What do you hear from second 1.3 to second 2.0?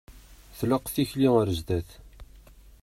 ar zdat.